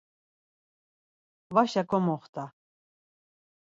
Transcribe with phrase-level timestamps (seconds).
[1.55, 2.43] Vaşa komoxta!